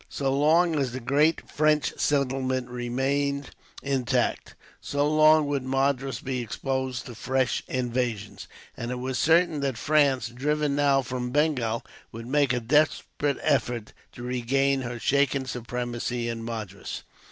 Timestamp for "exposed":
6.41-7.05